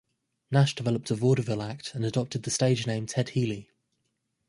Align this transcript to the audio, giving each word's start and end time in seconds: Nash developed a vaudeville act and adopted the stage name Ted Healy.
Nash 0.49 0.73
developed 0.73 1.11
a 1.11 1.13
vaudeville 1.15 1.61
act 1.61 1.93
and 1.93 2.03
adopted 2.03 2.41
the 2.41 2.49
stage 2.49 2.87
name 2.87 3.05
Ted 3.05 3.29
Healy. 3.29 3.69